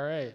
[0.00, 0.34] All right.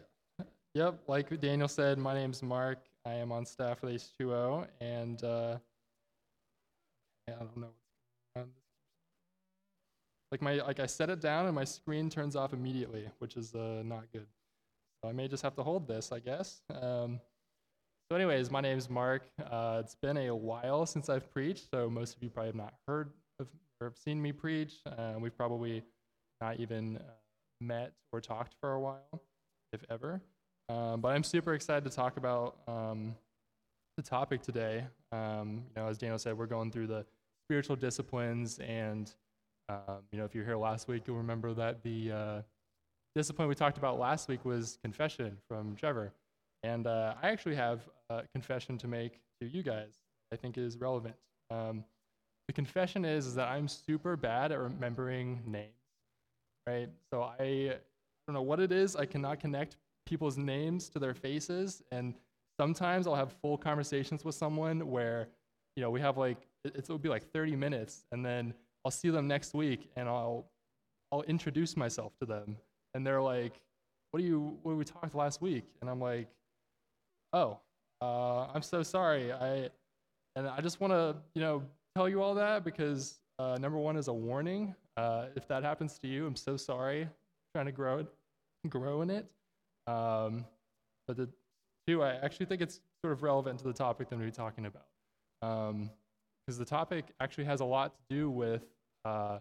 [0.75, 2.77] Yep, like Daniel said, my name's Mark.
[3.03, 5.57] I am on staff with H2O, and uh,
[7.27, 8.49] I don't know what's going on.
[10.31, 13.55] Like my like I set it down and my screen turns off immediately, which is
[13.55, 14.27] uh, not good.
[15.03, 16.61] So I may just have to hold this, I guess.
[16.69, 17.19] Um,
[18.07, 19.23] so, anyways, my name's Mark.
[19.49, 22.75] Uh, it's been a while since I've preached, so most of you probably have not
[22.87, 23.09] heard
[23.39, 23.47] of
[23.81, 24.75] or have seen me preach.
[24.85, 25.81] Uh, we've probably
[26.39, 27.13] not even uh,
[27.61, 29.23] met or talked for a while,
[29.75, 30.21] if ever.
[30.69, 33.15] Um, but I'm super excited to talk about um,
[33.97, 34.85] the topic today.
[35.11, 37.05] Um, you know, as Daniel said, we're going through the
[37.47, 39.13] spiritual disciplines, and
[39.69, 42.41] um, you know, if you're here last week, you'll remember that the uh,
[43.15, 46.11] discipline we talked about last week was confession from Trevor,
[46.63, 49.93] and uh, I actually have a confession to make to you guys.
[50.33, 51.15] I think is relevant.
[51.51, 51.83] Um,
[52.47, 55.69] the confession is, is that I'm super bad at remembering names,
[56.67, 56.89] right?
[57.11, 57.75] So I,
[58.27, 58.95] I don't know what it is.
[58.95, 61.83] I cannot connect people's names to their faces.
[61.91, 62.15] And
[62.59, 65.27] sometimes I'll have full conversations with someone where,
[65.75, 69.09] you know, we have like, it, will be like 30 minutes and then I'll see
[69.09, 70.45] them next week and I'll,
[71.11, 72.57] I'll introduce myself to them.
[72.93, 73.61] And they're like,
[74.11, 75.65] what do you, what we talked last week?
[75.81, 76.27] And I'm like,
[77.33, 77.59] oh,
[78.01, 79.31] uh, I'm so sorry.
[79.31, 79.69] I,
[80.35, 81.63] and I just want to, you know,
[81.95, 84.73] tell you all that because uh, number one is a warning.
[84.97, 87.07] Uh, if that happens to you, I'm so sorry.
[87.55, 88.07] Trying to grow it,
[88.67, 89.31] grow in it.
[89.87, 90.43] Um,
[91.07, 91.29] but the
[91.87, 94.87] two, I actually think it's sort of relevant to the topic that we're talking about.
[95.39, 95.89] Because um,
[96.59, 98.63] the topic actually has a lot to do with
[99.05, 99.39] uh,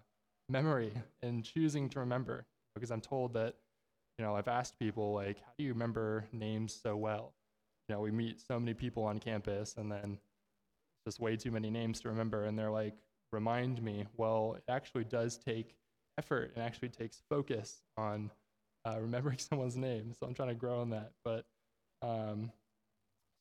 [0.48, 0.92] memory
[1.24, 2.46] and choosing to remember.
[2.76, 3.56] Because I'm told that,
[4.16, 7.32] you know, I've asked people, like, how do you remember names so well?
[7.88, 10.18] You know, we meet so many people on campus and then
[11.04, 12.44] just way too many names to remember.
[12.44, 12.94] And they're like,
[13.32, 14.06] remind me.
[14.16, 15.74] Well, it actually does take
[16.18, 18.30] effort and actually takes focus on
[18.86, 20.12] uh, remembering someone's name.
[20.18, 21.12] So I'm trying to grow on that.
[21.24, 21.44] But
[22.02, 22.50] um,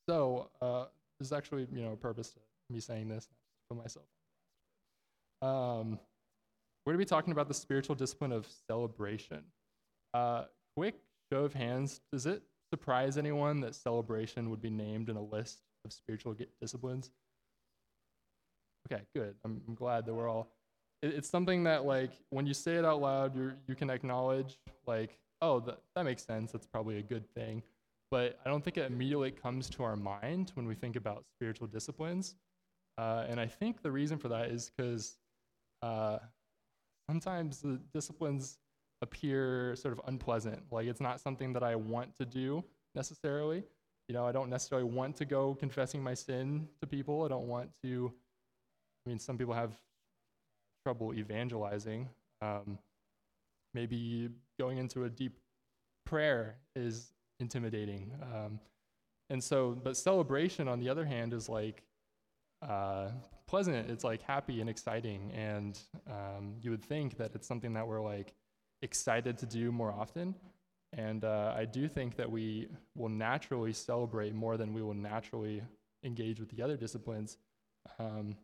[0.07, 0.85] so uh,
[1.19, 2.39] there's actually you know a purpose to
[2.73, 3.27] me saying this
[3.67, 4.05] for myself.
[5.41, 5.99] Um,
[6.85, 9.43] we're going to be talking about the spiritual discipline of celebration.
[10.13, 10.45] Uh,
[10.75, 10.95] quick
[11.31, 12.43] show of hands: Does it
[12.73, 17.11] surprise anyone that celebration would be named in a list of spiritual disciplines?
[18.91, 19.35] Okay, good.
[19.45, 20.51] I'm, I'm glad that we're all.
[21.03, 24.57] It, it's something that like when you say it out loud, you you can acknowledge
[24.87, 26.51] like oh, that, that makes sense.
[26.51, 27.61] That's probably a good thing.
[28.09, 31.67] But I don't think it immediately comes to our mind when we think about spiritual
[31.67, 32.35] disciplines.
[32.97, 35.17] Uh, and I think the reason for that is because
[35.81, 36.19] uh,
[37.09, 38.59] sometimes the disciplines
[39.01, 40.61] appear sort of unpleasant.
[40.71, 42.63] Like it's not something that I want to do
[42.95, 43.63] necessarily.
[44.07, 47.23] You know, I don't necessarily want to go confessing my sin to people.
[47.23, 48.13] I don't want to.
[49.05, 49.73] I mean, some people have
[50.83, 52.09] trouble evangelizing.
[52.41, 52.77] Um,
[53.73, 54.29] Maybe
[54.59, 55.39] going into a deep
[56.05, 58.11] prayer is intimidating.
[58.21, 58.59] Um,
[59.29, 61.81] and so, but celebration, on the other hand, is like
[62.61, 63.09] uh,
[63.47, 63.89] pleasant.
[63.89, 65.31] It's like happy and exciting.
[65.31, 68.35] And um, you would think that it's something that we're like
[68.83, 70.35] excited to do more often.
[70.95, 75.63] And uh, I do think that we will naturally celebrate more than we will naturally
[76.03, 77.37] engage with the other disciplines.
[77.97, 78.35] Um,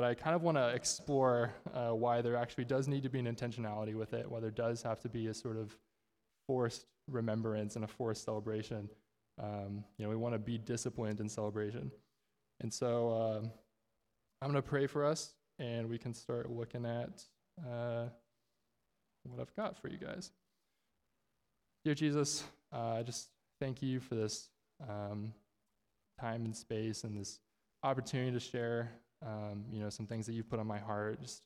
[0.00, 3.18] but I kind of want to explore uh, why there actually does need to be
[3.18, 5.76] an intentionality with it, why there does have to be a sort of
[6.46, 8.88] forced remembrance and a forced celebration.
[9.38, 11.90] Um, you know, we want to be disciplined in celebration.
[12.62, 13.46] And so uh,
[14.40, 17.22] I'm going to pray for us, and we can start looking at
[17.70, 18.06] uh,
[19.24, 20.30] what I've got for you guys.
[21.84, 23.28] Dear Jesus, uh, I just
[23.60, 24.48] thank you for this
[24.88, 25.34] um,
[26.18, 27.38] time and space and this
[27.82, 28.92] opportunity to share
[29.24, 31.42] um, you know, some things that you've put on my heart just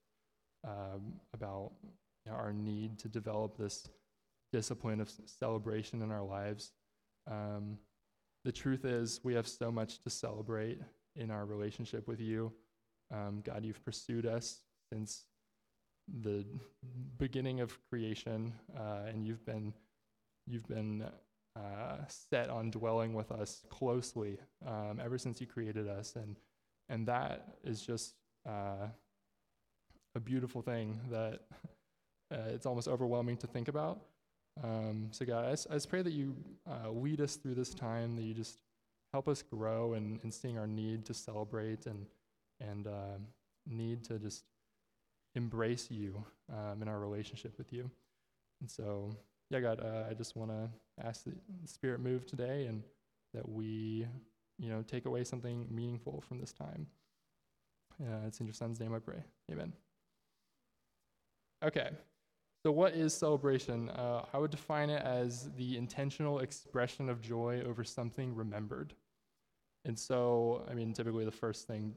[0.66, 1.72] um, about
[2.24, 3.88] you know, our need to develop this
[4.52, 6.72] discipline of celebration in our lives.
[7.30, 7.78] Um,
[8.44, 10.80] the truth is, we have so much to celebrate
[11.16, 12.52] in our relationship with you.
[13.12, 14.60] Um, God, you've pursued us
[14.92, 15.24] since
[16.22, 16.44] the
[17.18, 19.72] beginning of creation, uh, and you've been
[20.46, 21.04] you've been
[21.56, 26.36] uh, set on dwelling with us closely um, ever since you created us, and
[26.88, 28.14] and that is just
[28.48, 28.88] uh,
[30.14, 31.40] a beautiful thing that
[32.32, 34.00] uh, it's almost overwhelming to think about.
[34.62, 36.36] Um, so, God, I, I, just pray that you
[36.68, 38.58] uh, lead us through this time, that you just
[39.12, 42.06] help us grow in, in seeing our need to celebrate and,
[42.60, 43.18] and uh,
[43.66, 44.44] need to just
[45.34, 47.90] embrace you um, in our relationship with you.
[48.60, 49.10] And so,
[49.50, 50.68] yeah, God, uh, I just want to
[51.04, 52.82] ask that the Spirit move today and
[53.32, 54.06] that we
[54.58, 56.86] you know, take away something meaningful from this time.
[58.00, 59.22] Uh, it's in your son's name I pray.
[59.50, 59.72] Amen.
[61.64, 61.90] Okay.
[62.64, 63.90] So, what is celebration?
[63.90, 68.94] Uh, I would define it as the intentional expression of joy over something remembered.
[69.84, 71.94] And so, I mean, typically the first thing,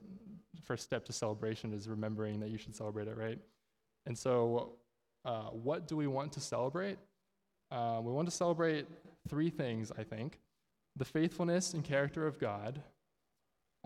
[0.62, 3.40] first step to celebration is remembering that you should celebrate it, right?
[4.06, 4.74] And so,
[5.24, 6.98] uh, what do we want to celebrate?
[7.72, 8.88] Uh, we want to celebrate
[9.30, 10.40] three things, I think
[10.98, 12.82] the faithfulness and character of God,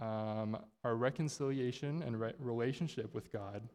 [0.02, 3.68] um, our reconciliation and re- relationship with God,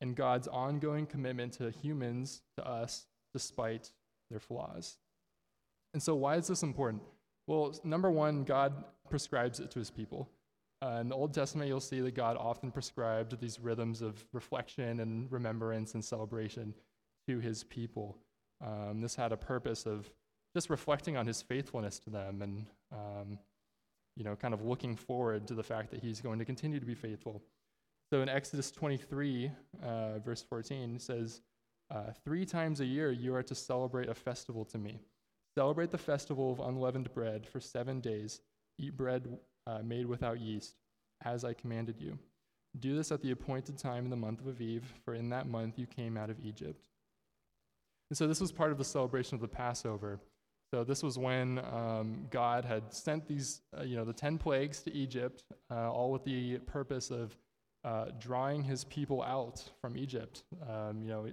[0.00, 3.90] and God's ongoing commitment to humans, to us, despite
[4.30, 4.98] their flaws.
[5.94, 7.02] And so, why is this important?
[7.46, 10.28] Well, number one, God prescribes it to his people.
[10.80, 15.00] Uh, in the Old Testament, you'll see that God often prescribed these rhythms of reflection
[15.00, 16.74] and remembrance and celebration
[17.26, 18.18] to his people.
[18.64, 20.10] Um, this had a purpose of
[20.58, 23.38] just reflecting on his faithfulness to them and, um,
[24.16, 26.84] you know, kind of looking forward to the fact that he's going to continue to
[26.84, 27.40] be faithful.
[28.10, 29.52] So in Exodus 23,
[29.84, 31.42] uh, verse 14, it says,
[31.92, 34.98] uh, Three times a year you are to celebrate a festival to me.
[35.56, 38.40] Celebrate the festival of unleavened bread for seven days.
[38.80, 40.74] Eat bread uh, made without yeast,
[41.24, 42.18] as I commanded you.
[42.80, 45.78] Do this at the appointed time in the month of Aviv, for in that month
[45.78, 46.88] you came out of Egypt.
[48.10, 50.18] And so this was part of the celebration of the Passover.
[50.72, 54.82] So this was when um, God had sent these, uh, you know, the ten plagues
[54.82, 57.36] to Egypt, uh, all with the purpose of
[57.84, 60.44] uh, drawing his people out from Egypt.
[60.68, 61.26] Um, you know,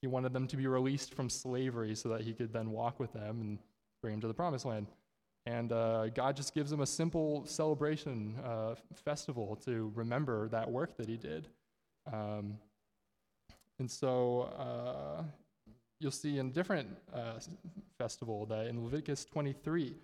[0.00, 3.12] he wanted them to be released from slavery so that he could then walk with
[3.12, 3.58] them and
[4.00, 4.86] bring them to the promised land.
[5.44, 8.74] And uh, God just gives them a simple celebration uh,
[9.04, 11.48] festival to remember that work that he did.
[12.12, 12.58] Um,
[13.78, 15.24] and so uh,
[16.02, 17.38] you'll see in different uh,
[17.98, 19.94] festival that in Leviticus 23,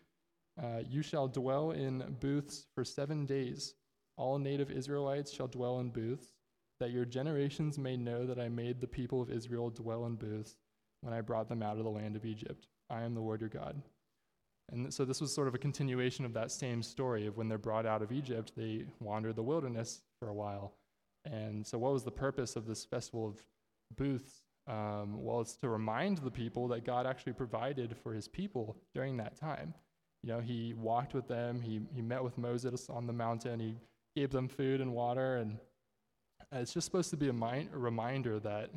[0.63, 3.75] uh, you shall dwell in booths for seven days.
[4.17, 6.35] All native Israelites shall dwell in booths,
[6.81, 10.57] that your generations may know that I made the people of Israel dwell in booths
[11.01, 12.69] when I brought them out of the land of Egypt.
[12.91, 13.81] I am the Lord your God.
[14.71, 17.59] And so this was sort of a continuation of that same story of when they're
[17.59, 20.75] brought out of Egypt, they wandered the wilderness for a while.
[21.25, 23.43] And so, what was the purpose of this festival of
[23.97, 24.43] booths?
[24.69, 29.17] Um, well, it's to remind the people that God actually provided for his people during
[29.17, 29.73] that time.
[30.23, 33.77] You know, he walked with them, he, he met with Moses on the mountain, he
[34.15, 35.59] gave them food and water, and
[36.53, 38.71] it's just supposed to be a, mind, a reminder that,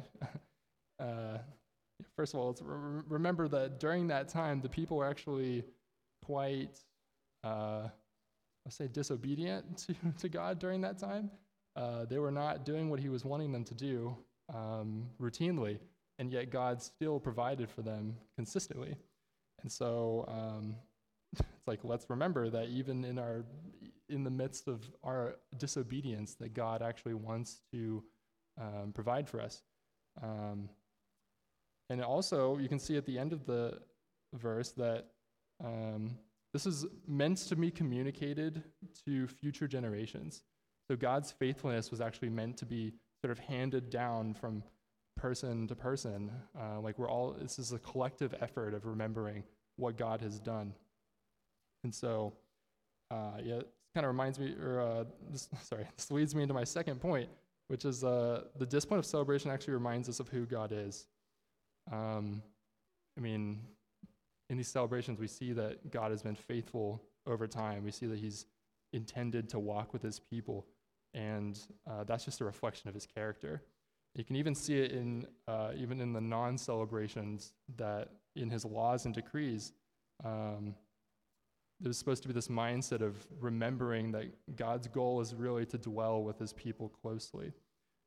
[0.99, 1.39] uh,
[2.15, 5.65] first of all, re- remember that during that time, the people were actually
[6.23, 6.79] quite,
[7.43, 7.87] uh,
[8.65, 11.31] let's say, disobedient to, to God during that time.
[11.75, 14.15] Uh, they were not doing what he was wanting them to do
[14.53, 15.79] um, routinely,
[16.19, 18.95] and yet God still provided for them consistently.
[19.61, 20.75] And so um,
[21.37, 23.45] it's like let's remember that even in our
[24.09, 28.03] in the midst of our disobedience, that God actually wants to
[28.59, 29.63] um, provide for us.
[30.21, 30.69] Um,
[31.89, 33.79] and also, you can see at the end of the
[34.33, 35.07] verse that
[35.63, 36.17] um,
[36.53, 38.63] this is meant to be communicated
[39.05, 40.43] to future generations.
[40.89, 44.63] So God's faithfulness was actually meant to be sort of handed down from
[45.15, 46.31] person to person.
[46.59, 49.43] Uh, like we're all, this is a collective effort of remembering
[49.77, 50.73] what God has done.
[51.83, 52.33] And so,
[53.11, 56.53] uh, yeah, it kind of reminds me, or uh, this, sorry, this leads me into
[56.53, 57.29] my second point,
[57.67, 61.07] which is uh, the discipline of celebration actually reminds us of who God is.
[61.91, 62.41] Um,
[63.17, 63.61] I mean,
[64.49, 67.83] in these celebrations, we see that God has been faithful over time.
[67.83, 68.45] We see that He's
[68.93, 70.65] intended to walk with His people
[71.13, 73.63] and uh, that's just a reflection of his character.
[74.15, 79.05] You can even see it in uh, even in the non-celebrations that in his laws
[79.05, 79.73] and decrees,
[80.23, 80.75] um,
[81.79, 86.23] there's supposed to be this mindset of remembering that God's goal is really to dwell
[86.23, 87.51] with his people closely.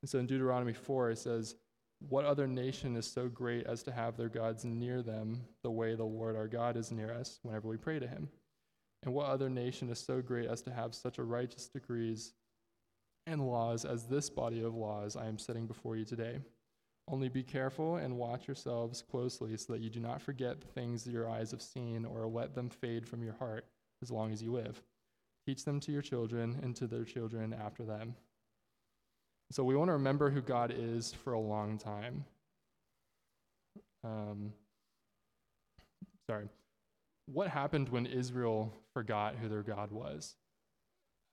[0.03, 1.57] And so in Deuteronomy 4, it says,
[2.09, 5.95] What other nation is so great as to have their gods near them the way
[5.95, 8.29] the Lord our God is near us whenever we pray to him?
[9.03, 12.33] And what other nation is so great as to have such a righteous decrees
[13.27, 16.41] and laws as this body of laws I am setting before you today.
[17.09, 21.07] Only be careful and watch yourselves closely so that you do not forget the things
[21.07, 23.67] your eyes have seen or let them fade from your heart
[24.03, 24.83] as long as you live.
[25.47, 28.15] Teach them to your children and to their children after them.
[29.51, 32.25] So we want to remember who God is for a long time.
[34.03, 34.53] Um,
[36.27, 36.49] sorry.
[37.27, 40.37] What happened when Israel forgot who their God was?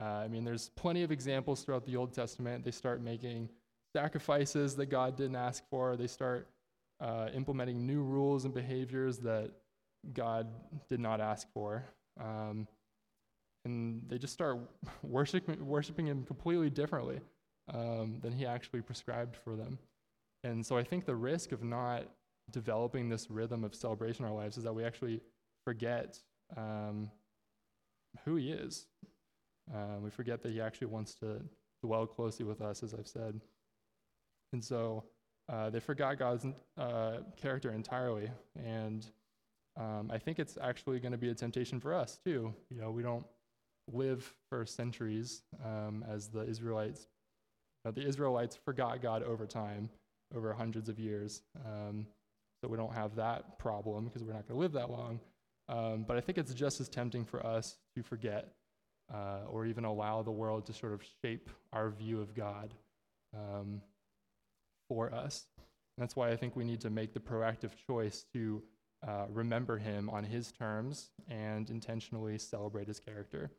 [0.02, 2.66] Uh, I mean, there's plenty of examples throughout the Old Testament.
[2.66, 3.50] They start making
[3.96, 5.96] sacrifices that God didn't ask for.
[5.96, 6.48] They start
[7.00, 9.52] uh, implementing new rules and behaviors that
[10.14, 10.48] God
[10.90, 11.84] did not ask for.
[12.20, 12.68] Um,
[13.66, 14.58] and they just start
[15.04, 17.20] worshiping, worshiping Him completely differently
[17.72, 19.78] um, than He actually prescribed for them.
[20.44, 22.06] And so I think the risk of not
[22.50, 25.22] developing this rhythm of celebration in our lives is that we actually
[25.64, 26.18] forget
[26.58, 27.12] um,
[28.26, 28.88] who He is.
[29.74, 31.42] Uh, we forget that He actually wants to
[31.84, 33.40] dwell closely with us, as I've said.
[34.54, 35.04] And so
[35.50, 36.46] uh, they forgot God's
[36.78, 38.30] uh, character entirely.
[38.64, 39.06] And
[39.80, 42.54] um, I think it's actually going to be a temptation for us, too.
[42.70, 43.26] You know, we don't
[43.92, 47.08] live for centuries um, as the Israelites.
[47.84, 49.90] The Israelites forgot God over time,
[50.36, 51.42] over hundreds of years.
[51.66, 52.06] Um,
[52.62, 55.20] so we don't have that problem because we're not going to live that long.
[55.68, 58.50] Um, but I think it's just as tempting for us to forget
[59.14, 62.74] uh, or even allow the world to sort of shape our view of God
[63.36, 63.82] um,
[64.88, 65.48] for us.
[65.98, 68.62] And that's why I think we need to make the proactive choice to
[69.08, 73.52] uh, remember Him on His terms and intentionally celebrate His character.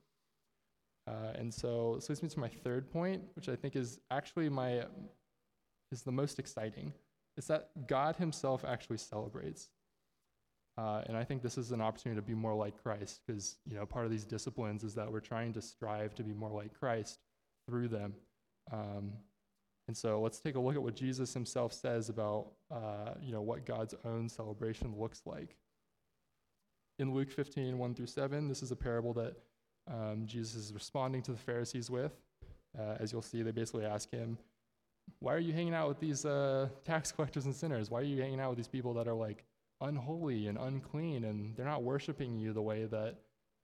[1.06, 4.49] Uh, and so this leads me to my third point, which I think is actually
[4.49, 4.85] my
[5.90, 6.92] is the most exciting.
[7.37, 9.68] It's that God Himself actually celebrates.
[10.82, 13.76] Uh, and I think this is an opportunity to be more like Christ, because you
[13.76, 16.76] know part of these disciplines is that we're trying to strive to be more like
[16.76, 17.20] Christ
[17.68, 18.14] through them.
[18.72, 19.12] Um,
[19.86, 23.42] and so let's take a look at what Jesus Himself says about uh, you know
[23.42, 25.56] what God's own celebration looks like.
[26.98, 29.36] In Luke 15, 1 through 7, this is a parable that
[29.90, 32.12] um, Jesus is responding to the Pharisees with.
[32.78, 34.36] Uh, as you'll see, they basically ask him,
[35.20, 37.90] Why are you hanging out with these uh, tax collectors and sinners?
[37.90, 39.44] Why are you hanging out with these people that are like
[39.82, 43.18] unholy and unclean and they're not worshiping you the way that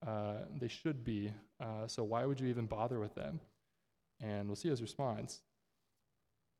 [0.06, 1.32] uh, they should be?
[1.60, 3.40] Uh, so why would you even bother with them?
[4.20, 5.40] And we'll see his response.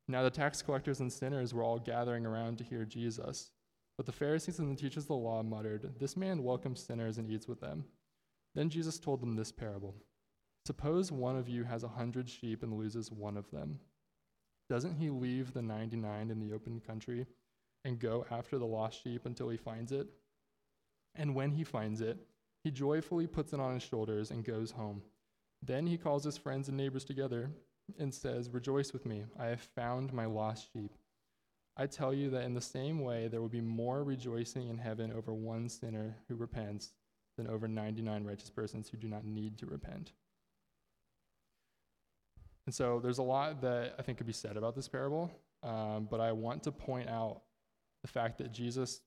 [0.07, 3.51] Now the tax collectors and sinners were all gathering around to hear Jesus.
[3.97, 7.29] But the Pharisees and the teachers of the law muttered, This man welcomes sinners and
[7.29, 7.83] eats with them.
[8.55, 9.95] Then Jesus told them this parable
[10.65, 13.79] Suppose one of you has a hundred sheep and loses one of them.
[14.69, 17.25] Doesn't he leave the 99 in the open country
[17.85, 20.07] and go after the lost sheep until he finds it?
[21.15, 22.17] And when he finds it,
[22.63, 25.01] he joyfully puts it on his shoulders and goes home.
[25.61, 27.49] Then he calls his friends and neighbors together
[27.97, 30.97] and says, Rejoice with me, I have found my lost sheep.
[31.77, 35.13] I tell you that in the same way, there will be more rejoicing in heaven
[35.15, 36.91] over one sinner who repents
[37.37, 40.11] than over 99 righteous persons who do not need to repent.
[42.65, 45.31] And so there's a lot that I think could be said about this parable,
[45.63, 47.41] um, but I want to point out
[48.01, 49.01] the fact that Jesus,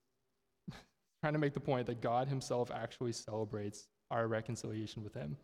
[1.20, 5.36] trying to make the point that God himself actually celebrates our reconciliation with him.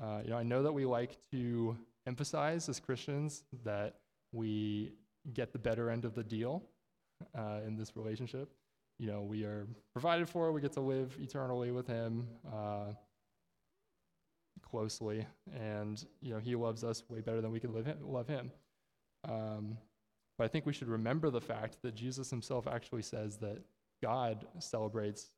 [0.00, 1.76] Uh, you know, I know that we like to
[2.06, 3.96] emphasize as Christians that
[4.32, 4.92] we
[5.32, 6.64] get the better end of the deal
[7.38, 8.50] uh, in this relationship
[8.98, 12.92] you know, we are provided for, we get to live eternally with Him uh,
[14.62, 18.28] closely, and, you know, He loves us way better than we could live him, love
[18.28, 18.52] Him.
[19.28, 19.78] Um,
[20.38, 23.58] but I think we should remember the fact that Jesus Himself actually says that
[24.02, 25.30] God celebrates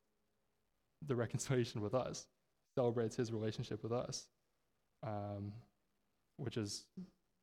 [1.06, 2.26] the reconciliation with us,
[2.74, 4.26] celebrates His relationship with us,
[5.06, 5.52] um,
[6.36, 6.84] which is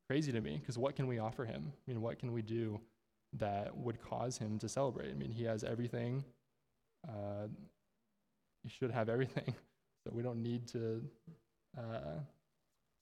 [0.10, 1.72] crazy to me, because what can we offer Him?
[1.72, 2.80] I mean, what can we do?
[3.40, 5.10] that would cause him to celebrate.
[5.10, 6.24] I mean, he has everything.
[7.08, 7.48] Uh,
[8.64, 9.54] he should have everything.
[10.06, 11.02] So we don't need to.
[11.78, 12.20] Uh,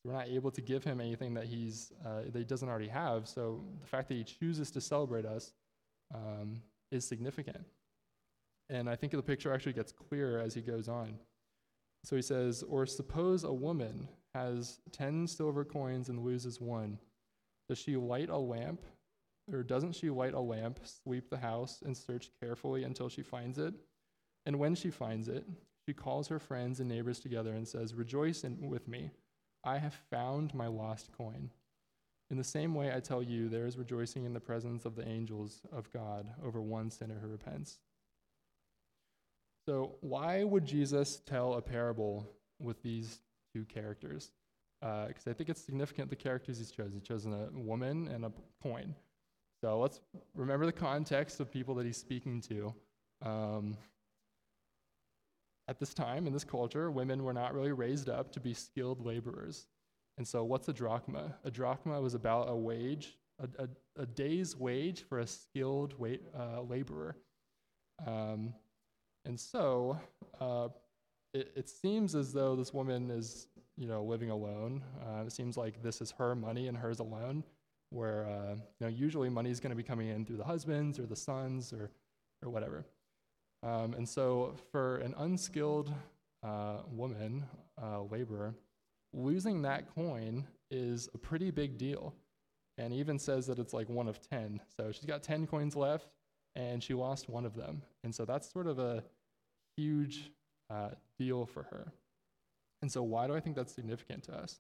[0.03, 3.27] we're not able to give him anything that he's uh, that he doesn't already have.
[3.27, 5.53] So the fact that he chooses to celebrate us
[6.13, 7.65] um, is significant.
[8.69, 11.15] And I think the picture actually gets clearer as he goes on.
[12.03, 16.97] So he says, Or suppose a woman has 10 silver coins and loses one.
[17.69, 18.81] Does she light a lamp
[19.51, 23.57] or doesn't she light a lamp, sweep the house, and search carefully until she finds
[23.57, 23.73] it?
[24.45, 25.45] And when she finds it,
[25.85, 29.11] she calls her friends and neighbors together and says, Rejoice in, with me.
[29.63, 31.51] I have found my lost coin.
[32.29, 35.07] In the same way, I tell you, there is rejoicing in the presence of the
[35.07, 37.79] angels of God over one sinner who repents.
[39.67, 42.27] So, why would Jesus tell a parable
[42.59, 43.19] with these
[43.53, 44.31] two characters?
[44.79, 46.93] Because uh, I think it's significant the characters he's chosen.
[46.93, 48.31] He's chosen a woman and a
[48.63, 48.95] coin.
[49.61, 49.99] So let's
[50.33, 52.73] remember the context of people that he's speaking to.
[53.21, 53.77] Um,
[55.71, 59.05] at this time, in this culture, women were not really raised up to be skilled
[59.05, 59.67] laborers.
[60.17, 61.33] And so, what's a drachma?
[61.45, 66.23] A drachma was about a wage, a, a, a day's wage for a skilled wait,
[66.37, 67.15] uh, laborer.
[68.05, 68.53] Um,
[69.23, 69.97] and so,
[70.41, 70.67] uh,
[71.33, 73.47] it, it, seems as though this woman is,
[73.77, 74.83] you know, living alone.
[75.01, 77.45] Uh, it seems like this is her money and hers alone
[77.91, 80.99] where uh, you know usually money is going to be coming in through the husbands
[80.99, 81.91] or the sons or
[82.43, 82.85] or whatever.
[83.63, 85.93] Um, and so for an unskilled
[86.43, 87.45] uh, woman,
[87.81, 88.55] uh, laborer,
[89.13, 92.13] losing that coin is a pretty big deal.
[92.77, 94.59] and even says that it's like one of 10.
[94.75, 96.07] So she's got 10 coins left,
[96.55, 97.83] and she lost one of them.
[98.03, 99.03] And so that's sort of a
[99.77, 100.31] huge
[100.69, 101.91] uh, deal for her.
[102.81, 104.59] And so, why do I think that's significant to us?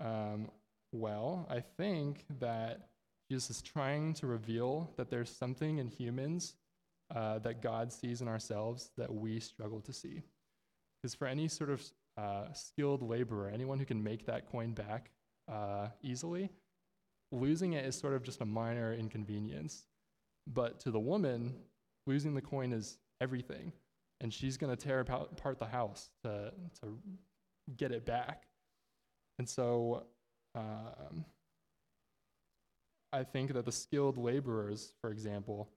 [0.00, 0.50] Um,
[0.92, 2.88] well, I think that
[3.30, 6.54] Jesus is trying to reveal that there's something in humans
[7.14, 10.22] uh, that God sees in ourselves that we struggle to see.
[11.00, 11.82] Because for any sort of
[12.16, 15.10] uh, skilled laborer, anyone who can make that coin back
[15.50, 16.50] uh, easily,
[17.32, 19.86] losing it is sort of just a minor inconvenience.
[20.46, 21.54] But to the woman,
[22.06, 23.72] losing the coin is everything.
[24.20, 26.98] And she's going to tear apart the house to, to
[27.76, 28.44] get it back.
[29.38, 30.06] And so
[30.56, 31.24] um,
[33.12, 35.70] I think that the skilled laborers, for example,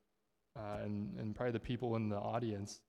[0.57, 2.81] uh, and, and probably the people in the audience,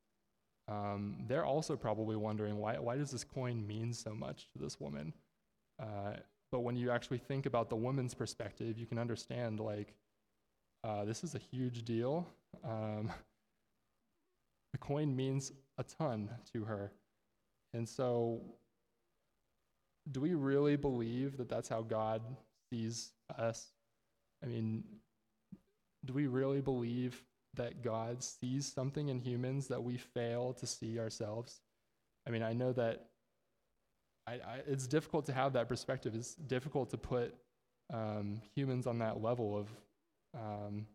[0.68, 4.80] um, they're also probably wondering why, why does this coin mean so much to this
[4.80, 5.12] woman?
[5.80, 6.14] Uh,
[6.50, 9.94] but when you actually think about the woman's perspective, you can understand like,
[10.84, 12.26] uh, this is a huge deal.
[12.64, 13.10] Um,
[14.72, 16.92] the coin means a ton to her.
[17.74, 18.40] And so,
[20.10, 22.22] do we really believe that that's how God
[22.70, 23.68] sees us?
[24.42, 24.82] I mean,
[26.04, 27.22] do we really believe
[27.54, 31.60] that God sees something in humans that we fail to see ourselves?
[32.26, 33.06] I mean, I know that
[34.26, 36.14] I, I, it's difficult to have that perspective.
[36.14, 37.34] It's difficult to put
[37.92, 39.68] um, humans on that level of,
[40.34, 40.86] um,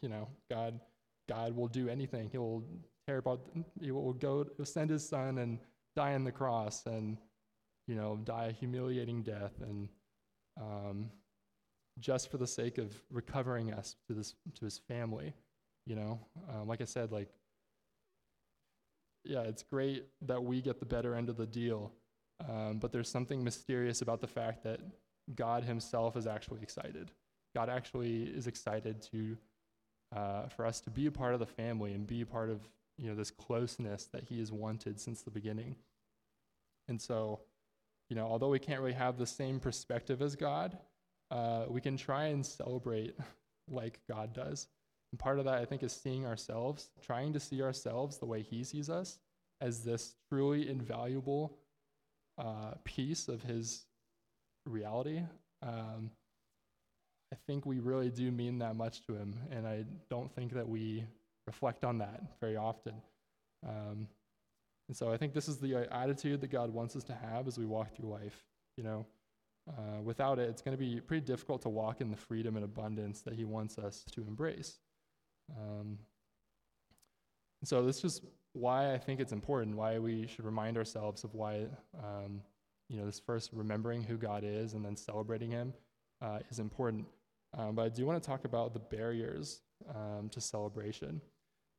[0.00, 0.80] you know, God.
[1.26, 2.28] God will do anything.
[2.30, 2.62] He will
[3.06, 3.40] tear about.
[3.80, 5.58] He will go he'll send His Son and
[5.96, 7.16] die on the cross, and
[7.86, 9.88] you know, die a humiliating death, and
[10.60, 11.10] um,
[11.98, 15.34] just for the sake of recovering us to this to his family.
[15.86, 17.28] You know, um, like I said, like
[19.24, 21.92] yeah, it's great that we get the better end of the deal,
[22.48, 24.80] um, but there's something mysterious about the fact that
[25.34, 27.10] God Himself is actually excited.
[27.54, 29.36] God actually is excited to
[30.14, 32.60] uh, for us to be a part of the family and be a part of
[32.98, 35.76] you know this closeness that He has wanted since the beginning.
[36.88, 37.40] And so,
[38.10, 40.76] you know, although we can't really have the same perspective as God,
[41.34, 43.16] uh, we can try and celebrate
[43.68, 44.68] like God does.
[45.12, 48.42] And part of that, I think, is seeing ourselves, trying to see ourselves the way
[48.42, 49.18] He sees us
[49.60, 51.58] as this truly invaluable
[52.38, 53.84] uh, piece of His
[54.64, 55.22] reality.
[55.62, 56.10] Um,
[57.32, 60.68] I think we really do mean that much to Him, and I don't think that
[60.68, 61.04] we
[61.46, 62.94] reflect on that very often.
[63.66, 64.06] Um,
[64.88, 67.48] and so I think this is the uh, attitude that God wants us to have
[67.48, 68.44] as we walk through life.
[68.76, 69.06] You know,
[69.68, 72.64] uh, without it, it's going to be pretty difficult to walk in the freedom and
[72.64, 74.78] abundance that He wants us to embrace.
[75.58, 75.98] Um,
[77.64, 78.20] so this is
[78.52, 81.66] why I think it's important, why we should remind ourselves of why,
[81.98, 82.42] um,
[82.88, 85.72] you know, this first remembering who God is and then celebrating Him
[86.20, 87.06] uh, is important.
[87.56, 89.62] Um, but I do want to talk about the barriers
[89.94, 91.20] um, to celebration.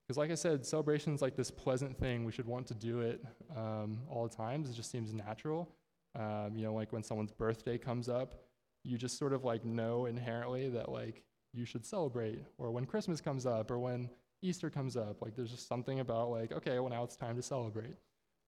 [0.08, 2.26] Because, like I said, celebration is like this pleasant thing.
[2.26, 3.24] We should want to do it
[3.56, 4.64] um, all the time.
[4.64, 5.70] It just seems natural.
[6.16, 8.36] Um, you know, like when someone's birthday comes up,
[8.84, 11.24] you just sort of like know inherently that like
[11.54, 14.10] you should celebrate, or when Christmas comes up, or when
[14.42, 15.22] Easter comes up.
[15.22, 17.96] Like there's just something about like, okay, well now it's time to celebrate.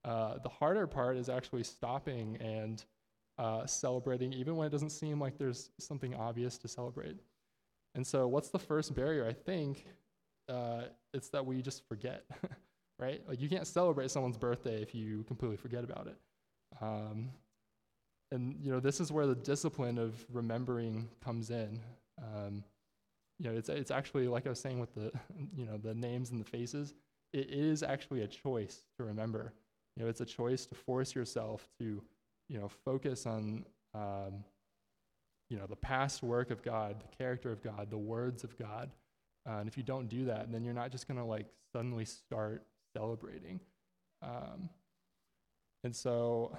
[0.06, 2.86] Uh, the harder part is actually stopping and
[3.38, 7.18] uh, celebrating, even when it doesn't seem like there's something obvious to celebrate.
[7.96, 9.28] And so, what's the first barrier?
[9.28, 9.86] I think
[10.50, 12.26] uh, it's that we just forget,
[13.00, 13.22] right?
[13.28, 16.18] Like you can't celebrate someone's birthday if you completely forget about it.
[16.82, 17.30] Um,
[18.32, 21.80] and you know this is where the discipline of remembering comes in.
[22.22, 22.64] Um,
[23.40, 25.12] you know it's, it's actually like i was saying with the
[25.56, 26.94] you know the names and the faces
[27.34, 29.54] it is actually a choice to remember.
[29.96, 32.02] You know it's a choice to force yourself to
[32.50, 34.44] you know focus on um,
[35.50, 38.92] you know the past work of god the character of god the words of god.
[39.48, 42.06] Uh, and if you don't do that then you're not just going to like suddenly
[42.06, 43.60] start celebrating.
[44.22, 44.70] Um,
[45.84, 46.58] and so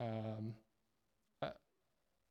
[0.00, 0.54] um,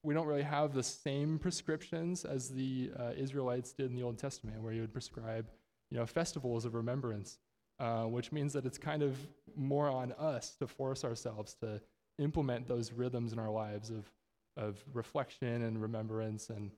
[0.03, 4.17] we don't really have the same prescriptions as the uh, Israelites did in the Old
[4.17, 5.47] Testament, where you would prescribe,
[5.91, 7.37] you know, festivals of remembrance,
[7.79, 9.17] uh, which means that it's kind of
[9.55, 11.81] more on us to force ourselves to
[12.17, 14.09] implement those rhythms in our lives of
[14.57, 16.71] of reflection and remembrance, and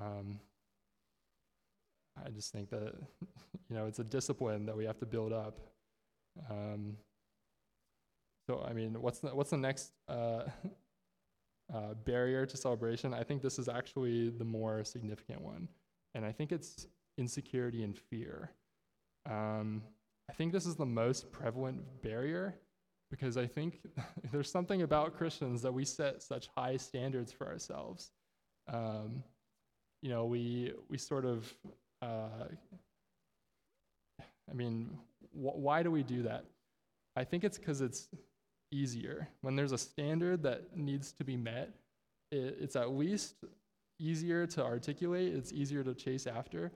[0.00, 0.38] um,
[2.24, 2.94] I just think that
[3.70, 5.58] you know it's a discipline that we have to build up.
[6.50, 6.96] Um,
[8.46, 9.92] so I mean, what's the, what's the next?
[10.08, 10.44] Uh,
[11.72, 15.68] uh, barrier to celebration, I think this is actually the more significant one.
[16.14, 16.86] And I think it's
[17.18, 18.50] insecurity and fear.
[19.28, 19.82] Um,
[20.28, 22.54] I think this is the most prevalent barrier
[23.10, 23.80] because I think
[24.32, 28.10] there's something about Christians that we set such high standards for ourselves.
[28.72, 29.22] Um,
[30.02, 31.52] you know, we we sort of,
[32.02, 32.48] uh,
[34.20, 34.98] I mean,
[35.32, 36.44] wh- why do we do that?
[37.16, 38.08] I think it's because it's
[38.74, 39.28] easier.
[39.42, 41.70] When there's a standard that needs to be met,
[42.30, 43.36] it, it's at least
[43.98, 45.34] easier to articulate.
[45.34, 46.72] It's easier to chase after.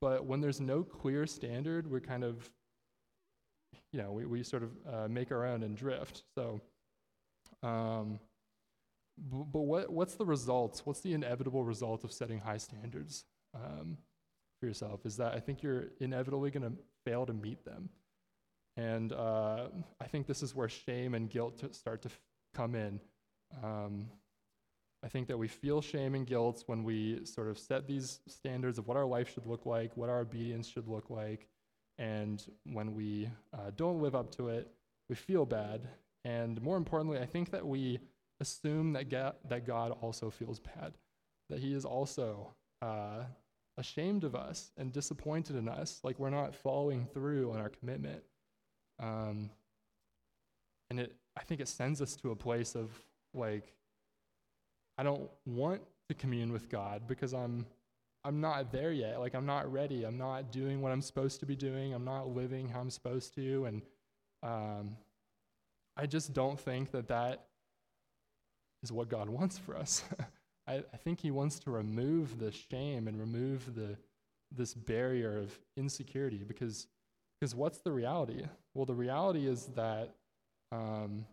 [0.00, 2.50] But when there's no clear standard, we're kind of,
[3.92, 6.24] you know, we, we sort of uh, make our own and drift.
[6.34, 6.60] So,
[7.62, 8.18] um,
[9.30, 10.84] b- but what, what's the results?
[10.84, 13.96] What's the inevitable result of setting high standards um,
[14.60, 15.06] for yourself?
[15.06, 17.88] Is that I think you're inevitably going to fail to meet them.
[18.76, 19.68] And uh,
[20.00, 22.10] I think this is where shame and guilt start to
[22.54, 23.00] come in.
[23.62, 24.06] Um,
[25.02, 28.78] I think that we feel shame and guilt when we sort of set these standards
[28.78, 31.46] of what our life should look like, what our obedience should look like,
[31.98, 34.68] and when we uh, don't live up to it,
[35.08, 35.88] we feel bad.
[36.24, 38.00] And more importantly, I think that we
[38.40, 40.94] assume that, ga- that God also feels bad,
[41.50, 43.24] that He is also uh,
[43.78, 48.22] ashamed of us and disappointed in us, like we're not following through on our commitment.
[49.00, 49.50] Um,
[50.90, 52.90] and it, I think it sends us to a place of
[53.34, 53.74] like,
[54.98, 57.66] I don't want to commune with God because I'm
[58.24, 59.20] I'm not there yet.
[59.20, 60.04] Like I'm not ready.
[60.04, 61.94] I'm not doing what I'm supposed to be doing.
[61.94, 63.82] I'm not living how I'm supposed to, and
[64.42, 64.96] um,
[65.96, 67.46] I just don't think that that
[68.82, 70.02] is what God wants for us.
[70.66, 73.96] I, I think He wants to remove the shame and remove the
[74.56, 76.88] this barrier of insecurity because
[77.40, 78.44] because what's the reality?
[78.74, 80.14] Well, the reality is that
[80.72, 81.26] um,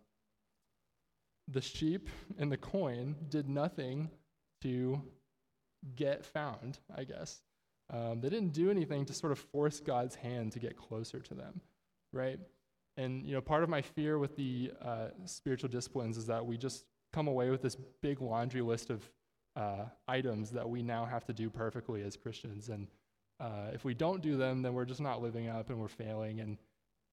[1.48, 4.10] the sheep and the coin did nothing
[4.62, 5.02] to
[5.96, 7.42] get found, I guess.
[7.92, 11.34] Um, they didn't do anything to sort of force God's hand to get closer to
[11.34, 11.60] them,
[12.12, 12.38] right?
[12.96, 16.56] And you know, part of my fear with the uh, spiritual disciplines is that we
[16.56, 19.02] just come away with this big laundry list of
[19.56, 22.68] uh, items that we now have to do perfectly as Christians.
[22.68, 22.88] And
[23.40, 26.40] uh, if we don't do them, then we're just not living up and we're failing.
[26.40, 26.58] And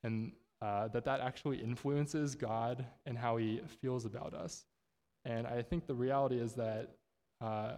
[0.03, 0.31] and
[0.61, 4.65] uh, that that actually influences God and how He feels about us.
[5.25, 6.89] And I think the reality is that
[7.41, 7.73] uh,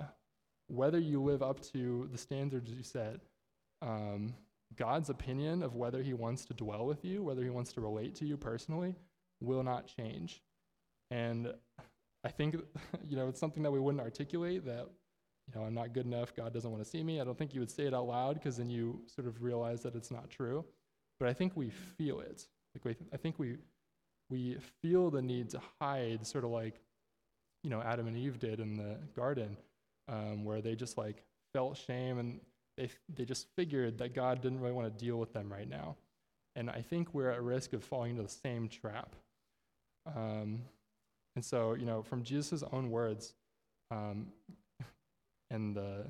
[0.67, 3.19] whether you live up to the standards you set,
[3.81, 4.33] um,
[4.75, 8.15] God's opinion of whether He wants to dwell with you, whether He wants to relate
[8.15, 8.95] to you personally,
[9.41, 10.41] will not change.
[11.11, 11.53] And
[12.23, 12.55] I think
[13.07, 14.87] you know it's something that we wouldn't articulate that
[15.47, 16.35] you know I'm not good enough.
[16.35, 17.19] God doesn't want to see me.
[17.19, 19.81] I don't think you would say it out loud because then you sort of realize
[19.83, 20.65] that it's not true.
[21.19, 22.47] But I think we feel it.
[22.75, 23.57] Like we, I think we
[24.29, 26.81] we feel the need to hide, sort of like
[27.63, 29.57] you know Adam and Eve did in the garden,
[30.07, 32.39] um, where they just like felt shame and
[32.77, 35.95] they they just figured that God didn't really want to deal with them right now.
[36.55, 39.15] And I think we're at risk of falling into the same trap.
[40.15, 40.61] Um,
[41.35, 43.33] and so, you know, from Jesus' own words,
[43.89, 44.27] um,
[45.53, 46.05] and the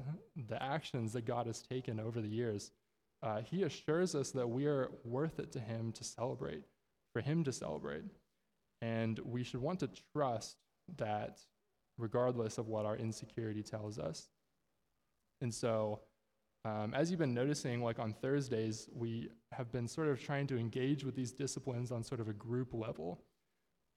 [0.47, 2.71] the actions that God has taken over the years,
[3.21, 6.63] uh, he assures us that we are worth it to him to celebrate,
[7.11, 8.05] for him to celebrate.
[8.81, 10.57] And we should want to trust
[10.97, 11.39] that
[11.97, 14.29] regardless of what our insecurity tells us.
[15.41, 15.99] And so,
[16.65, 20.57] um, as you've been noticing, like on Thursdays, we have been sort of trying to
[20.57, 23.21] engage with these disciplines on sort of a group level.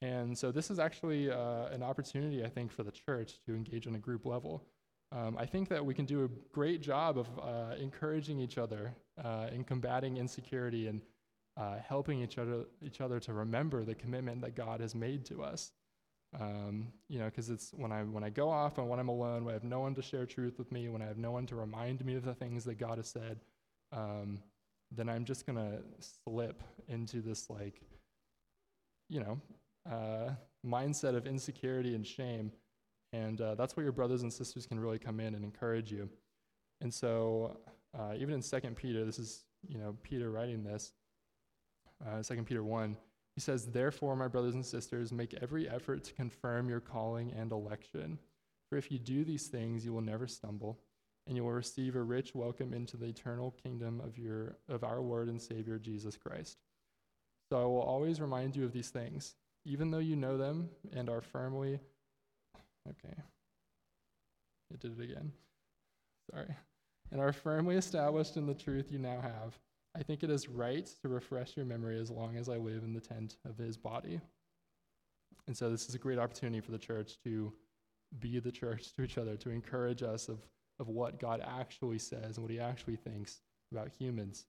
[0.02, 3.86] And so, this is actually uh, an opportunity, I think, for the church to engage
[3.86, 4.64] on a group level.
[5.12, 8.92] Um, I think that we can do a great job of uh, encouraging each other
[9.22, 11.00] uh, in combating insecurity and
[11.56, 15.42] uh, helping each other, each other to remember the commitment that God has made to
[15.42, 15.72] us.
[16.38, 19.44] Um, you know, because it's when I when I go off and when I'm alone,
[19.44, 21.46] when I have no one to share truth with me, when I have no one
[21.46, 23.38] to remind me of the things that God has said,
[23.92, 24.40] um,
[24.90, 27.80] then I'm just gonna slip into this like,
[29.08, 29.40] you know,
[29.90, 30.32] uh,
[30.66, 32.50] mindset of insecurity and shame
[33.16, 36.08] and uh, that's where your brothers and sisters can really come in and encourage you.
[36.80, 37.58] And so,
[37.98, 40.92] uh, even in Second Peter, this is you know Peter writing this.
[42.06, 42.96] Uh, Second Peter one,
[43.34, 47.52] he says, "Therefore, my brothers and sisters, make every effort to confirm your calling and
[47.52, 48.18] election.
[48.68, 50.78] For if you do these things, you will never stumble,
[51.26, 55.00] and you will receive a rich welcome into the eternal kingdom of your of our
[55.00, 56.58] Lord and Savior Jesus Christ."
[57.50, 61.08] So I will always remind you of these things, even though you know them and
[61.08, 61.80] are firmly
[62.90, 63.14] Okay.
[64.72, 65.32] It did it again.
[66.30, 66.54] Sorry.
[67.12, 69.58] And are firmly established in the truth you now have.
[69.96, 72.92] I think it is right to refresh your memory as long as I live in
[72.92, 74.20] the tent of his body.
[75.46, 77.52] And so this is a great opportunity for the church to
[78.18, 80.38] be the church to each other, to encourage us of,
[80.80, 83.40] of what God actually says and what he actually thinks
[83.72, 84.46] about humans.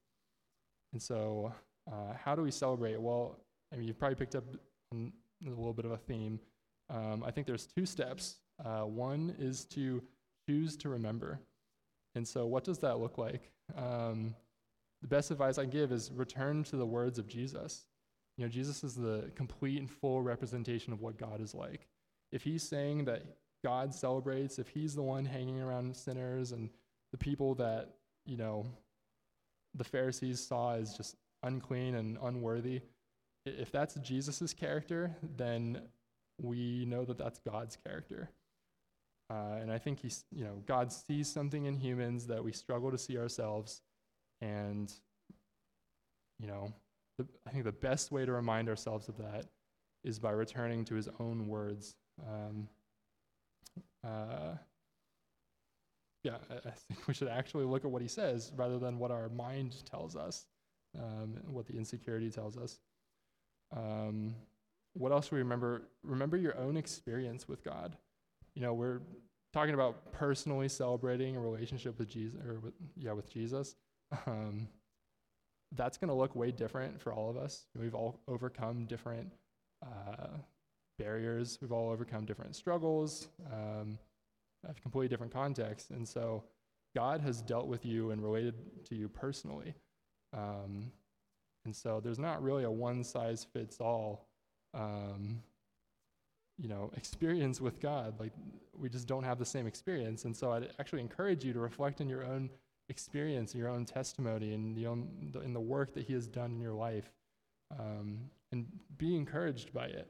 [0.93, 1.53] And so,
[1.91, 2.99] uh, how do we celebrate?
[2.99, 3.37] Well,
[3.71, 4.43] I mean, you've probably picked up
[4.93, 6.39] a little bit of a theme
[6.89, 8.37] um, I think there's two steps.
[8.63, 10.01] Uh, one is to
[10.47, 11.39] choose to remember.
[12.15, 13.51] And so, what does that look like?
[13.75, 14.35] Um,
[15.01, 17.85] the best advice I give is return to the words of Jesus.
[18.37, 21.87] You know, Jesus is the complete and full representation of what God is like.
[22.31, 23.23] If he's saying that
[23.63, 26.69] God celebrates, if he's the one hanging around sinners and
[27.11, 27.95] the people that,
[28.25, 28.65] you know,
[29.75, 32.81] the Pharisees saw as just unclean and unworthy,
[33.45, 35.81] if that's Jesus' character, then
[36.41, 38.29] we know that that's God's character.
[39.29, 42.91] Uh, and I think he's, you know, God sees something in humans that we struggle
[42.91, 43.81] to see ourselves.
[44.41, 44.91] And,
[46.39, 46.73] you know,
[47.17, 49.45] the, I think the best way to remind ourselves of that
[50.03, 51.95] is by returning to his own words.
[52.25, 52.69] Um,
[54.03, 54.55] uh,
[56.23, 59.29] yeah, I, think we should actually look at what he says rather than what our
[59.29, 60.45] mind tells us,
[60.97, 62.79] um, what the insecurity tells us.
[63.75, 64.35] Um,
[64.97, 65.83] what else we remember?
[66.03, 67.97] Remember your own experience with God.
[68.55, 69.01] You know, we're
[69.53, 73.75] talking about personally celebrating a relationship with Jesus, or with, yeah, with Jesus.
[74.25, 74.67] Um,
[75.75, 77.65] that's going to look way different for all of us.
[77.77, 79.31] We've all overcome different
[79.85, 80.37] uh,
[80.97, 81.59] barriers.
[81.61, 83.99] We've all overcome different struggles, um,
[84.65, 86.43] have completely different contexts, and so
[86.95, 88.55] God has dealt with you and related
[88.85, 89.75] to you personally.
[90.33, 90.91] Um,
[91.65, 94.26] and so there's not really a one size fits all,
[94.73, 95.41] um,
[96.57, 98.19] you know, experience with God.
[98.19, 98.33] Like
[98.77, 100.25] we just don't have the same experience.
[100.25, 102.49] And so I'd actually encourage you to reflect on your own
[102.89, 106.51] experience, your own testimony, and the own, the, in the work that He has done
[106.51, 107.11] in your life,
[107.77, 108.19] um,
[108.51, 108.65] and
[108.97, 110.09] be encouraged by it.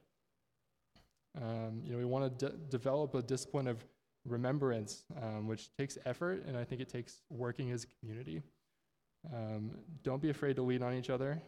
[1.41, 3.84] Um, you know, we want to de- develop a discipline of
[4.26, 8.41] remembrance, um, which takes effort, and I think it takes working as a community.
[9.34, 9.72] Um,
[10.04, 11.41] don't be afraid to lean on each other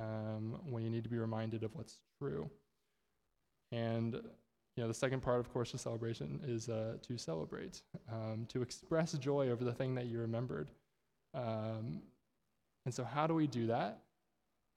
[0.00, 2.50] um, when you need to be reminded of what's true.
[3.72, 7.80] And you know, the second part, of course, of celebration is uh, to celebrate,
[8.12, 10.70] um, to express joy over the thing that you remembered.
[11.34, 12.02] Um,
[12.84, 14.02] and so, how do we do that?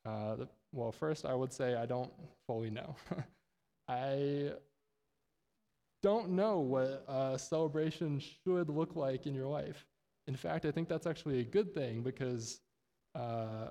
[0.06, 2.12] Uh, the, well, first, I would say I don't
[2.48, 2.96] fully know.
[3.90, 4.54] I
[6.02, 9.86] don't know what a celebration should look like in your life.
[10.28, 12.62] In fact, I think that's actually a good thing because,
[13.16, 13.70] uh,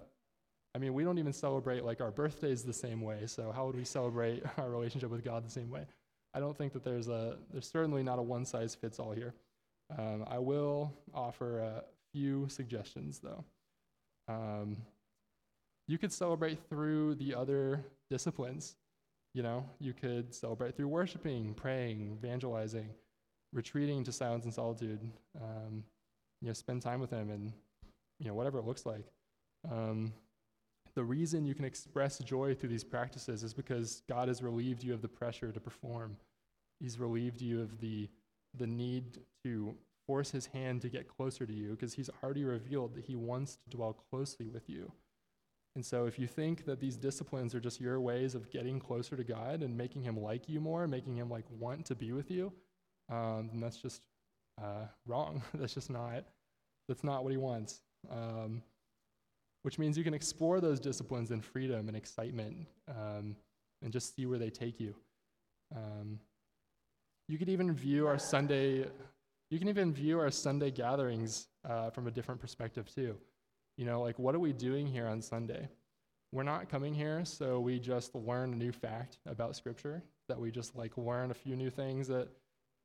[0.75, 3.27] I mean, we don't even celebrate like our birthdays the same way.
[3.27, 5.87] So how would we celebrate our relationship with God the same way?
[6.35, 9.35] I don't think that there's a there's certainly not a one size fits all here.
[9.97, 13.45] Um, I will offer a few suggestions though.
[14.29, 14.77] Um,
[15.87, 18.77] you could celebrate through the other disciplines.
[19.35, 22.91] You know, you could celebrate through worshiping, praying, evangelizing,
[23.53, 25.01] retreating to silence and solitude.
[25.41, 25.85] Um,
[26.41, 27.53] you know, spend time with him and,
[28.21, 29.05] you know, whatever it looks like.
[29.71, 30.13] Um,
[30.99, 34.93] the reason you can express joy through these practices is because God has relieved you
[34.93, 36.17] of the pressure to perform.
[36.81, 38.09] He's relieved you of the,
[38.59, 39.77] the need to
[40.09, 43.59] force his hand to get closer to you because he's already revealed that he wants
[43.59, 44.91] to dwell closely with you.
[45.77, 49.17] And so, if you think that these disciplines are just your ways of getting closer
[49.17, 52.29] to God and making him like you more, making him like want to be with
[52.29, 52.53] you,
[53.09, 54.09] um, then that's just
[54.61, 55.45] uh, wrong.
[55.55, 56.25] that's just not,
[56.89, 57.83] that's not what he wants.
[58.11, 58.63] Um,
[59.69, 62.57] which means you can explore those disciplines in freedom and excitement
[62.89, 63.37] um,
[63.83, 64.95] and just see where they take you.
[65.77, 66.19] Um,
[67.29, 68.87] you could even view our Sunday,
[69.51, 73.15] you can even view our Sunday gatherings uh, from a different perspective too.
[73.77, 75.69] You know, like what are we doing here on Sunday?
[76.33, 80.51] We're not coming here so we just learn a new fact about Scripture, that we
[80.51, 82.29] just like learn a few new things that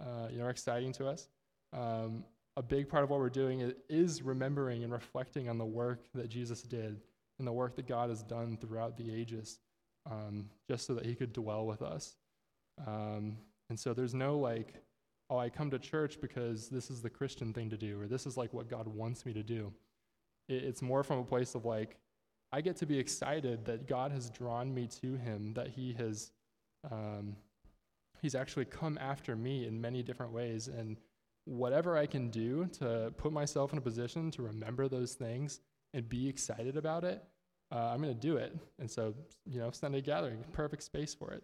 [0.01, 1.29] uh, you know are exciting to us
[1.71, 6.05] um, a big part of what we're doing is remembering and reflecting on the work
[6.13, 7.01] that Jesus did
[7.39, 9.59] and the work that God has done throughout the ages,
[10.09, 12.15] um, just so that He could dwell with us.
[12.85, 13.37] Um,
[13.69, 14.75] and so there's no like,
[15.29, 18.27] oh, I come to church because this is the Christian thing to do, or this
[18.27, 19.73] is like what God wants me to do.
[20.47, 21.97] It, it's more from a place of like,
[22.51, 26.31] I get to be excited that God has drawn me to Him, that He has,
[26.91, 27.35] um,
[28.21, 30.97] He's actually come after me in many different ways, and
[31.45, 35.59] whatever I can do to put myself in a position to remember those things
[35.93, 37.23] and be excited about it,
[37.71, 38.55] uh, I'm going to do it.
[38.79, 39.13] And so,
[39.45, 41.43] you know, Sunday gathering, perfect space for it.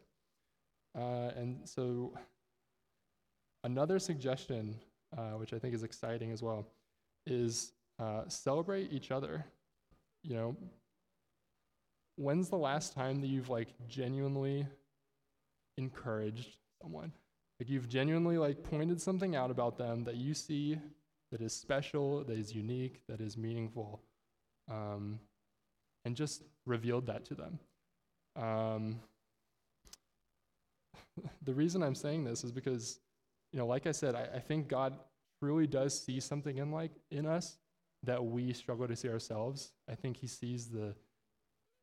[0.98, 2.14] Uh, and so,
[3.64, 4.76] another suggestion,
[5.18, 6.68] uh, which I think is exciting as well,
[7.26, 9.46] is uh, celebrate each other.
[10.24, 10.58] You know,
[12.16, 14.68] when's the last time that you've like genuinely
[15.78, 17.12] encouraged someone?
[17.60, 20.78] Like you've genuinely like pointed something out about them that you see
[21.32, 24.02] that is special, that is unique, that is meaningful,
[24.72, 25.20] um,
[26.06, 27.60] and just revealed that to them.
[28.36, 29.00] Um,
[31.44, 33.00] the reason I'm saying this is because,
[33.52, 34.98] you know, like I said, I, I think God
[35.42, 37.58] truly does see something in like in us
[38.04, 39.72] that we struggle to see ourselves.
[39.90, 40.96] I think he sees the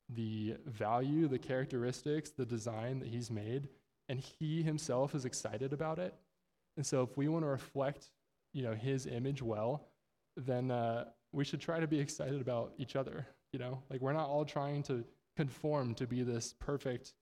[0.08, 3.68] the value, the characteristics, the design that he's made,
[4.08, 6.14] and he himself is excited about it.
[6.76, 8.10] And so if we want to reflect,
[8.52, 9.88] you know, his image well,
[10.36, 13.26] then uh, we should try to be excited about each other.
[13.52, 15.04] You know, like we're not all trying to
[15.36, 17.14] conform to be this perfect,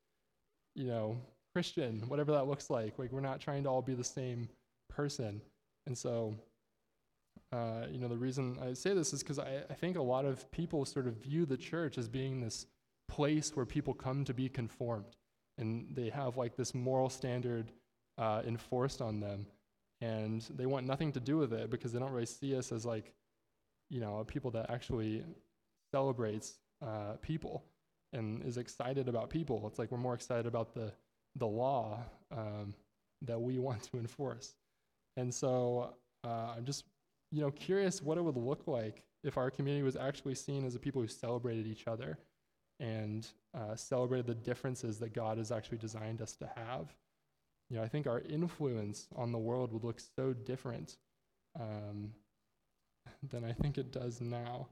[0.75, 1.17] you know,
[1.55, 2.99] Christian, whatever that looks like.
[2.99, 4.49] Like we're not trying to all be the same
[4.89, 5.41] person.
[5.87, 6.35] And so,
[7.53, 10.25] uh, you know, the reason I say this is because I, I think a lot
[10.25, 12.67] of people sort of view the church as being this
[13.09, 15.17] place where people come to be conformed.
[15.59, 17.71] And they have like this moral standard
[18.19, 19.47] uh, enforced on them.
[20.01, 22.85] And they want nothing to do with it because they don't really see us as
[22.85, 23.13] like,
[23.91, 25.25] you know, people that actually
[25.93, 27.65] celebrates uh, people
[28.13, 29.67] and is excited about people.
[29.67, 30.93] It's like we're more excited about the
[31.37, 31.99] the law
[32.31, 32.75] um,
[33.23, 34.55] that we want to enforce.
[35.17, 36.85] And so uh, I'm just,
[37.33, 40.75] you know, curious what it would look like if our community was actually seen as
[40.75, 42.19] a people who celebrated each other
[42.85, 46.95] and uh, celebrated the differences that God has actually designed us to have.
[47.71, 50.99] You know, I think our influence on the world would look so different
[51.59, 52.13] um,
[53.31, 54.69] than I think it does now.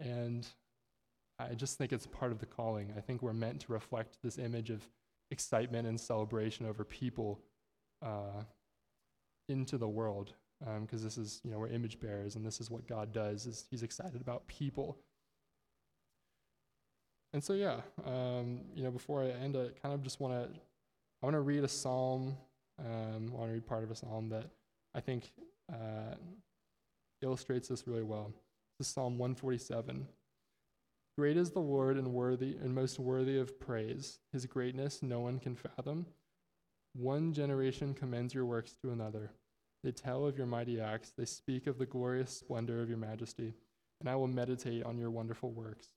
[0.00, 0.46] And
[1.38, 2.94] I just think it's part of the calling.
[2.96, 4.82] I think we're meant to reflect this image of
[5.30, 7.40] excitement and celebration over people
[8.02, 8.42] uh,
[9.50, 10.32] into the world
[10.80, 13.46] because um, this is you know we're image bearers and this is what god does
[13.46, 14.98] is he's excited about people
[17.32, 20.48] and so yeah um, you know before i end i kind of just want to
[21.22, 22.36] i want to read a psalm
[22.78, 24.46] um, i want to read part of a psalm that
[24.94, 25.32] i think
[25.72, 26.14] uh,
[27.22, 28.32] illustrates this really well
[28.78, 30.06] this is psalm 147
[31.20, 34.20] Great is the Lord and worthy and most worthy of praise.
[34.32, 36.06] His greatness no one can fathom.
[36.94, 39.30] One generation commends your works to another.
[39.84, 43.52] They tell of your mighty acts, they speak of the glorious splendor of your majesty,
[44.00, 45.88] and I will meditate on your wonderful works.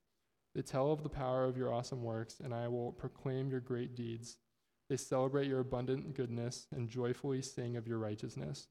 [0.56, 3.96] They tell of the power of your awesome works, and I will proclaim your great
[3.96, 4.38] deeds.
[4.90, 8.68] They celebrate your abundant goodness and joyfully sing of your righteousness.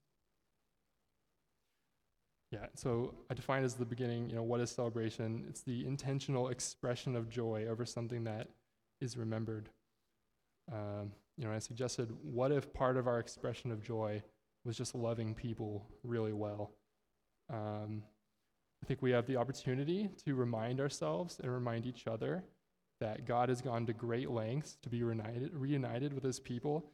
[2.53, 5.47] Yeah, so I define as the beginning, you know, what is celebration?
[5.49, 8.49] It's the intentional expression of joy over something that
[9.01, 9.71] is remembered.
[10.71, 14.23] Um, you know, I suggested, what if part of our expression of joy
[14.64, 16.73] was just loving people really well?
[17.51, 18.03] Um,
[18.83, 22.42] I think we have the opportunity to remind ourselves and remind each other
[23.01, 26.85] that God has gone to great lengths to be reunited, reunited with his people.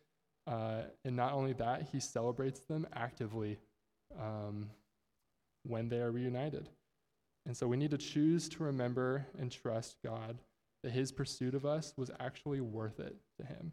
[0.46, 3.58] Uh, and not only that, he celebrates them actively.
[4.18, 4.70] Um,
[5.68, 6.68] when they are reunited.
[7.46, 10.38] And so we need to choose to remember and trust God
[10.82, 13.72] that his pursuit of us was actually worth it to him.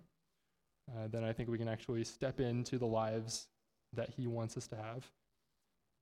[0.90, 3.48] Uh, then I think we can actually step into the lives
[3.94, 5.10] that he wants us to have.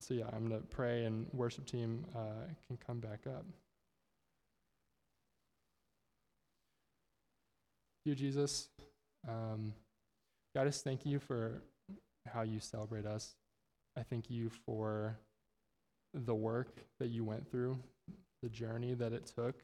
[0.00, 3.44] So, yeah, I'm going to pray, and worship team uh, can come back up.
[8.04, 8.68] Dear Jesus,
[9.26, 9.72] um,
[10.54, 11.62] God, I just thank you for
[12.26, 13.34] how you celebrate us.
[13.96, 15.16] I thank you for
[16.12, 17.78] the work that you went through,
[18.42, 19.54] the journey that it took,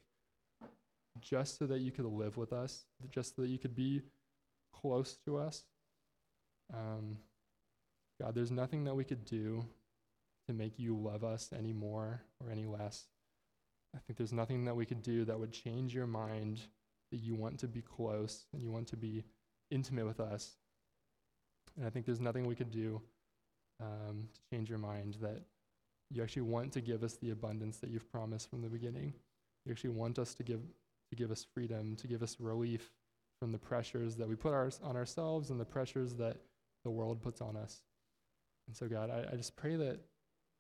[1.21, 4.01] just so that you could live with us, just so that you could be
[4.73, 5.65] close to us.
[6.73, 7.19] Um,
[8.21, 9.65] God, there's nothing that we could do
[10.51, 13.05] to make you love us any more or any less.
[13.95, 16.61] I think there's nothing that we could do that would change your mind
[17.11, 19.25] that you want to be close and you want to be
[19.71, 20.57] intimate with us.
[21.77, 23.01] And I think there's nothing we could do
[23.81, 25.43] um, to change your mind that
[26.11, 29.15] you actually want to give us the abundance that you've promised from the beginning.
[29.65, 30.61] You actually want us to give
[31.11, 32.93] to give us freedom, to give us relief
[33.41, 36.37] from the pressures that we put our, on ourselves and the pressures that
[36.85, 37.83] the world puts on us.
[38.69, 39.99] And so, God, I, I just pray that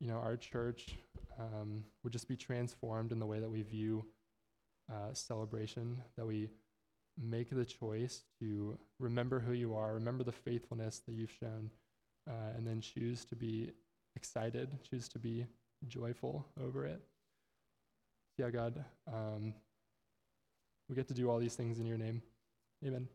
[0.00, 0.96] you know our church
[1.38, 4.04] um, would just be transformed in the way that we view
[4.90, 6.50] uh, celebration, that we
[7.22, 11.70] make the choice to remember who you are, remember the faithfulness that you've shown,
[12.28, 13.70] uh, and then choose to be
[14.16, 15.46] excited, choose to be
[15.86, 17.00] joyful over it.
[18.38, 19.54] Yeah, God, um,
[20.88, 22.22] we get to do all these things in your name.
[22.84, 23.08] Amen.